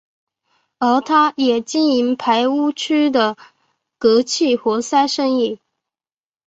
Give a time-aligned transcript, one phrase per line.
[0.79, 3.37] 而他也经营排污渠的
[3.99, 5.59] 隔气活塞生意。